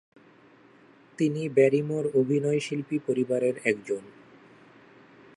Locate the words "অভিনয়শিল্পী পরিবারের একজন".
2.13-4.03